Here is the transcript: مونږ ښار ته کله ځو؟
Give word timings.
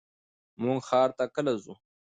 مونږ 0.61 0.79
ښار 0.87 1.09
ته 1.17 1.25
کله 1.35 1.51
ځو؟ 1.63 1.73